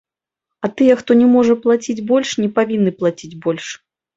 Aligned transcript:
А 0.67 0.69
тыя, 0.79 0.95
хто 1.01 1.17
не 1.19 1.27
можа 1.35 1.57
плаціць 1.67 2.05
больш, 2.13 2.29
не 2.43 2.51
павінны 2.59 2.91
плаціць 3.03 3.35
больш. 3.45 3.67